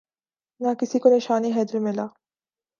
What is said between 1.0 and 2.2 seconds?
کو نشان حیدر ملا